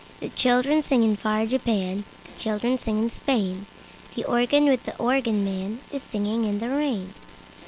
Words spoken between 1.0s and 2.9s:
in far Japan, The children